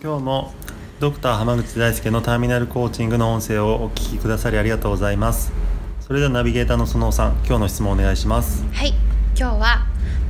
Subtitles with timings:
[0.00, 0.52] 今日も
[1.00, 5.50] ドクター濱口大輔のターミナルコーチングの音声をお聞きくださりありがとうございます。
[6.00, 8.64] それではナビゲーターの園尾さん今日の質問お願いします。
[8.72, 8.94] はい
[9.36, 9.86] 今日は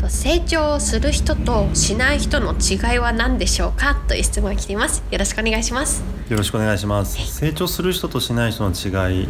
[0.09, 5.05] 成長する人としない人の違いは何でしょうかという質問が来ています。
[5.11, 6.03] よろしくお願いします。
[6.31, 7.19] よろしくお願いします。
[7.31, 9.29] 成長する人としない人の違い。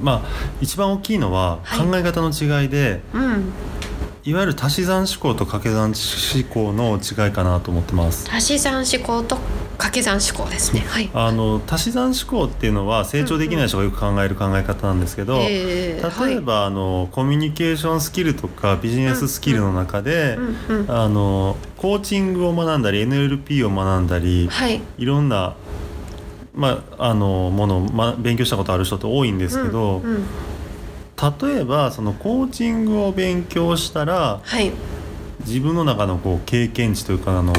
[0.00, 0.28] まあ
[0.60, 3.52] 一番大きいのは考え方の違いで、はい、うん
[4.26, 8.28] いわゆる足し算思考と掛け算思考の違いかなと思ってます。
[8.28, 9.36] 足し算思考と
[9.78, 15.40] 掛け算思考ですね、はい、あの足し算思考っていうのは成長できない人がよく考える考え方なんですけど、うん。
[15.42, 20.36] うんえー、例えば、はい、あのコミュニケーションスキルとかビジネススキルの中で、
[20.68, 25.54] うんうん、あのコーチングを学んだり NLP を学んだり、はい、いろんな
[26.52, 30.26] まあ、あのものを、ま、勉強したことある人って多いんですけど、うんうん
[31.16, 34.70] 例えばそのコーチングを勉強したら、はい、
[35.40, 37.52] 自分の中のこう経験値というかあの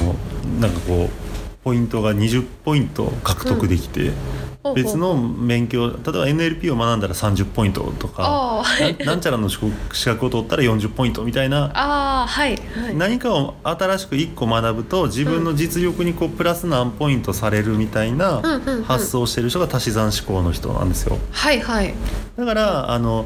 [0.60, 1.27] なんかこう
[1.68, 4.14] ポイントが20ポイント獲得できて、
[4.64, 8.64] うん、別の勉強例えば NLP を学んだら30ポイントとか
[8.98, 9.60] ななんちゃらの資
[10.06, 12.56] 格を取ったら40ポイントみたいなあ、はい。
[12.56, 18.42] はい、何かを新しく1個学ぶと自分の実力にこうプラス何ポイントされるみたいな
[18.86, 21.18] 発想をしてる人が足し算思考の人なんですよ。
[21.32, 21.60] はい。
[21.60, 21.94] はい、
[22.38, 23.26] だからあの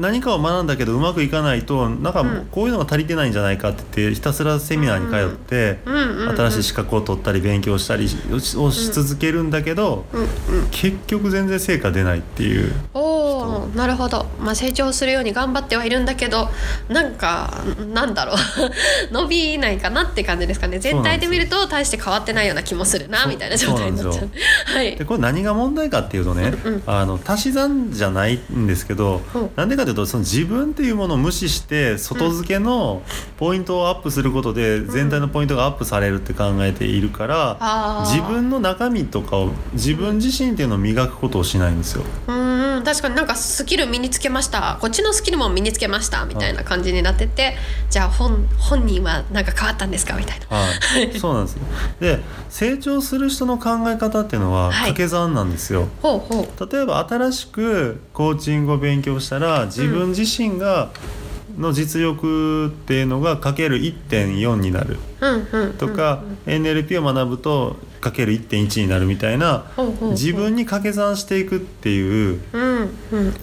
[0.00, 5.78] 何かを学んだけどうまくいかないとなんかこういうのが足りてないんじゃないかって言ってひたすらセミナーに通って
[6.36, 10.06] 新しい資格を取ったり勉強したりをし続けるんだけど
[10.70, 12.72] 結局全然成果出ないっていう。
[12.94, 16.48] おなるほど、まあ、成長するように頑張ってはいるんだけど
[16.88, 17.62] なんか
[17.92, 18.36] なんだろう。
[19.12, 20.78] 伸びないかなって感じですかね。
[20.78, 24.30] 全体で見ると大して変わってないような気もするなみたいな状態になっちゃう。
[24.64, 29.20] はい、でこれ何が問題かっていうとね、うんうん、あの足し算じゃないんですけど、
[29.56, 33.02] なんでかというとその自分っていうものを無視して外付けの
[33.36, 42.02] ポイントをアップすることで全体のポイントがアップされるって考えているから、自分の中身とかを自分自身っていうのを磨くことをしないんですよ。
[42.28, 42.49] うん
[42.84, 44.78] 確かになんかスキル身につけました。
[44.80, 46.24] こっちのスキルも身につけました。
[46.24, 47.54] みたいな感じになってて、
[47.90, 50.16] じゃあ本本人は何か変わったんですか？
[50.16, 50.56] みたいな。
[50.56, 50.68] は
[50.98, 51.56] い、 そうなんです
[52.00, 55.80] で成長する人の考え方っていうのは掛け算なんですよ。
[55.80, 56.72] はい、ほうほう。
[56.72, 60.90] 例えば新しくコーチングを勉強したら自分自身が
[61.58, 64.98] の実力っていうのがかける1.4になる。
[65.78, 69.66] とか NLP を学ぶとかける1.1になるみたいな
[70.12, 72.40] 自分に掛け算していくっていう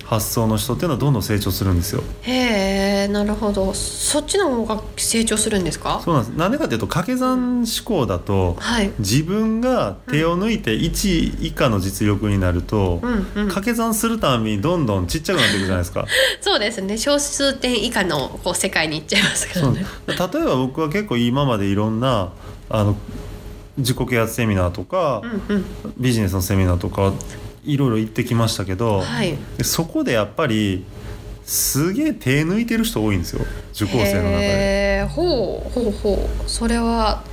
[0.04, 2.04] 発想の人っていうのはどんどん成長するんですよ。
[2.22, 3.74] へえなるほど。
[3.74, 6.02] そっちの方が成長するんですか？
[6.04, 6.36] そうなんです。
[6.36, 16.06] なんでかというと掛け算思考だと、はい、自分が手を抜いて1以下の実力になると、うんうん、掛け算するたびにどんどんちっちゃくなっていくじゃないですか。
[16.42, 16.98] そうですね。
[16.98, 19.86] 小数点以下のこう世界に行っちゃいますからね。
[20.08, 22.30] 例えば僕は結構今までいろんな
[22.70, 22.96] あの
[23.78, 25.66] 自己啓発セミナーとか、うんうん、
[25.98, 27.14] ビジネスのセミナーとか
[27.64, 30.86] いろいろ行ってきましたけど、はい、そこでやっぱり
[31.44, 35.08] すげえ手抜いてる人多いんですよ受講生の中で。
[35.10, 36.50] ほうほうほう。
[36.50, 37.24] それは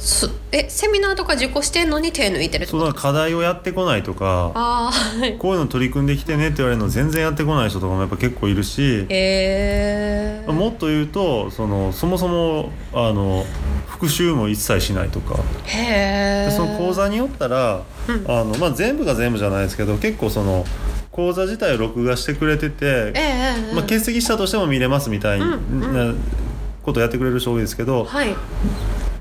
[0.00, 13.44] すえセミナーとか受講してんのに手抜いてるそうだ課題をやってこないとかあ、はい、こういうの取り組んできてねって言われるの全然やってこない人とかもやっぱ結構いるし、えー、もっと言うとそのそもそもあの
[13.86, 15.38] 復習も一切しないとか。
[15.64, 20.64] へでその講座によったら、うん、あのまあ、全部が全部じゃないですけど結構その
[21.10, 26.14] 講座自体を録画してくれてて、えー、まあ、欠席したとしても見れますみたいな
[26.82, 28.34] ことやってくれる人多いですけど、はい、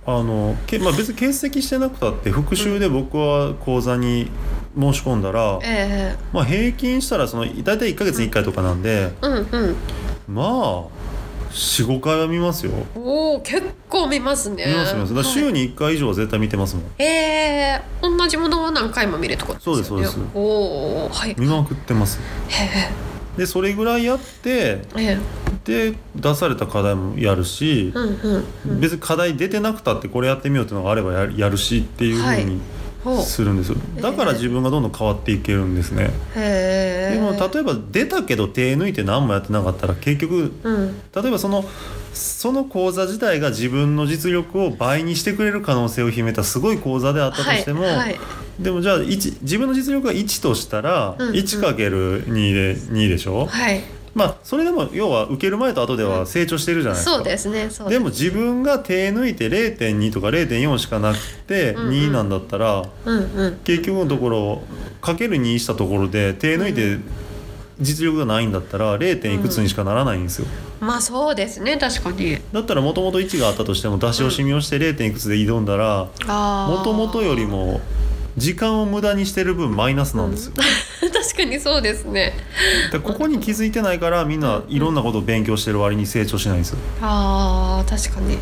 [0.06, 4.32] あのけ、まあ、別に欠席してなくたって復習で僕は講座に
[4.78, 9.76] 申し込んだら、うんえー、まあ、平均したらその大体1か月に1回とかなんで、うんうん、
[10.28, 11.10] まあ
[11.52, 12.72] 45回は見ますよ。
[12.96, 14.66] おお結構見ますね。
[14.68, 15.16] 見ます見ます。
[15.16, 16.86] だ週に1回以上は絶対見てますもん。
[17.00, 20.20] ええー、同じものは何回も見るとか、ね、そうですそうです。
[20.36, 20.40] お
[21.06, 21.36] おはい。
[21.40, 22.20] 見まくってます。
[22.50, 23.40] へえ。
[23.40, 25.18] でそれぐらいやって、え
[25.66, 32.62] で出された課題もやるし、うんうんうん、別に課題出てなくたってこれやってみようっていうのがあればややるしっていうふうに
[33.24, 33.78] するんですよ。
[34.02, 36.12] だから自分がどんどん変わっていけるんですね。
[36.36, 41.64] でも例えば出たけど手抜いて何もやってなかったら結局、うん、例えばその
[42.14, 48.20] その講座自体が自分の実力を倍にしてくれる可能性を秘めたすごい講座であったとしても、はいはい、
[48.60, 53.82] でもじゃあ自分の実力が1としたら、うんうん、1×2 で2でしょ、はい、
[54.20, 61.18] まあそれでも要は受ける前と後では成長してるじゃないですか、そうですねでも自分が手抜いて0.2とか0.4しかなく
[61.48, 64.62] て2なんだったら、うんうん、結局のところ
[65.00, 66.98] かける2したところで手抜いて
[67.80, 69.34] 実力がないんだったら 0.
[69.34, 70.48] いくつにしかならないんですよ、
[70.82, 72.38] うん、まあそうですね確かに。
[72.52, 75.06] だったらもともと1があったとしても出し惜しみをして 0.
[75.06, 76.10] いくつで挑んだら
[76.68, 77.80] もともとよりも
[78.36, 80.64] 時間を無駄にしてる分マイナスなんですよ、うん、
[81.24, 82.34] 確かにそうですね。
[82.92, 88.38] でここに気づいてないからみんないろんなことを勉強してる割に成長しないんですよ、あ確かに。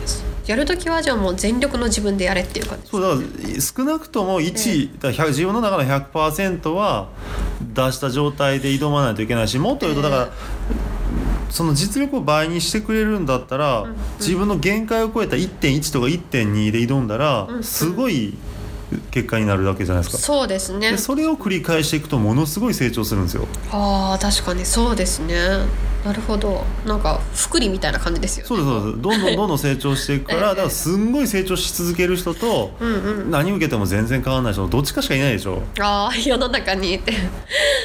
[0.46, 2.90] やる時はじゃあもう全力の自分でやれっていう感じ。
[2.90, 7.10] そうだから少なくとも1、えー、自分の中の100%は
[7.74, 10.98] 出した状態で挑まないといけないしもっと言うとだから、えー
[11.50, 13.90] その実力を倍にしてくれるんだったら、うん。
[13.92, 17.56] うん、自分の限界を超えた1.1とか1.2で挑んだら、うん。
[17.56, 18.36] うん、すごい
[19.12, 20.22] 結果になるわけじゃないですか。
[20.22, 20.98] そうですね。
[20.98, 23.48] それを繰り返していくとものすごい成長するんですよ。
[23.72, 25.36] あ確かにそうですね。
[26.06, 26.63] なるほど。
[26.86, 28.48] なんか福利みたいな感じですよね。
[28.48, 29.01] そうですそうです。
[29.01, 32.94] どんどん どんどん成長していくから、だからすんごい成長し続ける人と、うんう
[33.25, 35.62] ん、何受けても全然変わらない人どっちかしかいないでしょ。
[35.80, 36.95] ああ世の中に。
[36.95, 37.13] っ て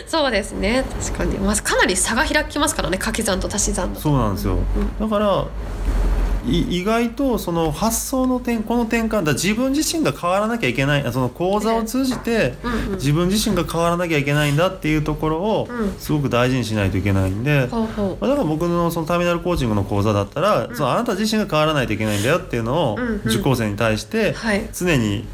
[0.07, 0.85] そうですね。
[1.05, 2.99] 確かに、まあ、かなり差が開きますからね。
[2.99, 4.55] 掛け算と足し算そうなんですよ、
[5.01, 5.47] うん、だから
[6.47, 12.55] 意外とその発想の転この転換だ自分自身が変わらなきゃいけないその講座を通じて
[12.93, 15.69] 自分自身が変わらなきゃいけないんだっていうところを
[15.99, 17.77] すごく大事にしないといけないんで、だか
[18.21, 24.35] ら僕のそのターミナルコーチングの講座だったら、そのあなた自身が変わらないといけないんだよっていうのを受講生に対して
[24.73, 25.27] 常に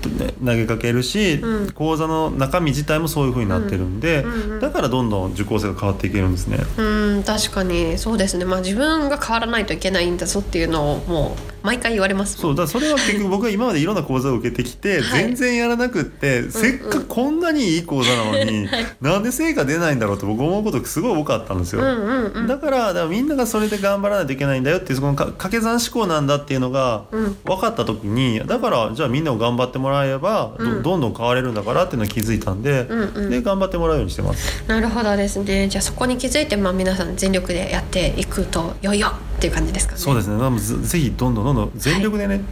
[0.45, 1.43] 投げかけるし、
[1.75, 4.25] 講座の中身自体もそういうふうになってるんで、
[4.61, 6.59] だからどんどん受講生が変わっていけるんですね。
[6.77, 6.83] う
[7.19, 7.99] ん確かに。
[7.99, 12.39] そうですね、まあ、自分が変わらないといけないんだぞっていうのをもう毎回言われます。
[12.39, 27.05] そうだそれは結局僕は今までいろんな講座を受けてきて、はい、全然やらなくって、せっかくこんなにいい講座なのに、はい、なんで成果出ないんだろうと僕思うことすごい多かったんですよ、うんうんうん、だからだからみんながそれで頑張らないといけないんだよっていうその掛け算思考なんだっていうのが
[27.45, 34.65] 分かった時に、だからじゃあみんなを頑張ってもらえばど,、ん、どんどん変われるんだからっていうのを気づいたんで、うんうん、で頑張ってもらうようにしてます。
[34.69, 35.69] なるほどですね。
[35.69, 39.09] じゃあそこに気づいて、まあ、皆さん全力でやっていくとよいよ
[39.39, 39.99] っていう感じですかね。
[39.99, 42.45] そうですね、まあ、ぜひどんどんどんどん全力でね、はい、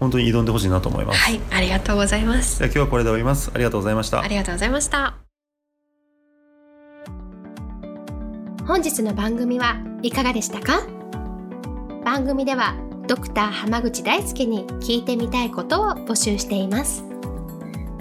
[0.00, 1.18] 本当に挑んでほしいなと思います。
[1.18, 1.40] はい。
[1.50, 2.62] ありがとうございます。
[2.62, 3.50] 今日はこれで終わります。
[3.54, 4.20] ありがとうございました。
[4.20, 5.14] ありがとうございました。
[8.66, 10.82] 本日の番組はいかがでしたか？
[12.04, 12.74] 番組では
[13.06, 17.04] ドクター濱口大輔に聞いてみたいことを募集しています。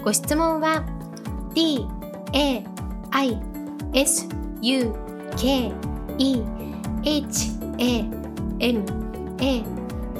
[0.03, 0.83] ご質問は
[1.53, 1.85] d
[2.33, 2.63] a
[3.11, 3.41] i
[3.93, 4.27] s
[4.61, 4.93] u
[5.37, 5.71] k
[6.17, 6.41] e
[7.03, 8.09] h a
[8.59, 8.83] m
[9.39, 9.82] a